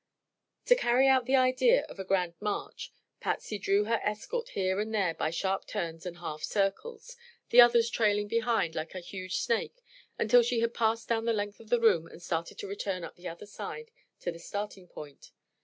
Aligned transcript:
To 0.65 0.75
carry 0.75 1.07
out 1.07 1.27
the 1.27 1.35
idea 1.35 1.83
of 1.83 1.99
a 1.99 2.03
grand 2.03 2.33
march 2.39 2.91
Patsy 3.19 3.59
drew 3.59 3.83
her 3.83 4.01
escort 4.03 4.49
here 4.49 4.79
and 4.79 4.91
there 4.91 5.13
by 5.13 5.29
sharp 5.29 5.67
turns 5.67 6.07
and 6.07 6.17
half 6.17 6.41
circles, 6.41 7.15
the 7.51 7.61
others 7.61 7.87
trailing 7.87 8.27
behind 8.27 8.73
like 8.73 8.95
a 8.95 8.99
huge 8.99 9.35
snake 9.35 9.79
until 10.17 10.41
she 10.41 10.59
had 10.61 10.73
passed 10.73 11.07
down 11.07 11.25
the 11.25 11.33
length 11.33 11.59
of 11.59 11.69
the 11.69 11.79
room 11.79 12.07
and 12.07 12.19
started 12.19 12.57
to 12.57 12.67
return 12.67 13.03
up 13.03 13.15
the 13.15 13.27
other 13.27 13.45
side 13.45 13.91
to 14.21 14.31
the 14.31 14.39
starting 14.39 14.87
point. 14.87 15.33